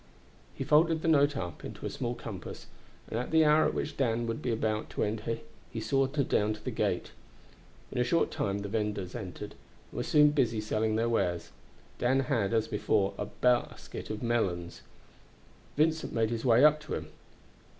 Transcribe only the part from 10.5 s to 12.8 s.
selling their wares. Dan had, as